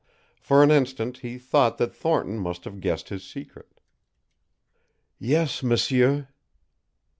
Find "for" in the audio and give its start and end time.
0.39-0.63